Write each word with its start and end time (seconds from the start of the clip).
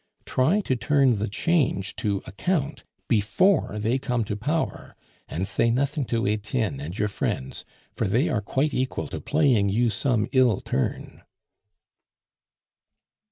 Try 0.25 0.61
to 0.61 0.75
turn 0.75 1.19
the 1.19 1.27
change 1.27 1.95
to 1.97 2.23
account 2.25 2.83
before 3.07 3.77
they 3.77 3.99
come 3.99 4.23
to 4.23 4.35
power; 4.35 4.95
and 5.29 5.47
say 5.47 5.69
nothing 5.69 6.05
to 6.05 6.25
Etienne 6.25 6.79
and 6.79 6.97
your 6.97 7.07
friends, 7.07 7.65
for 7.91 8.07
they 8.07 8.27
are 8.27 8.41
quite 8.41 8.73
equal 8.73 9.07
to 9.09 9.21
playing 9.21 9.69
you 9.69 9.91
some 9.91 10.27
ill 10.31 10.59
turn." 10.59 11.21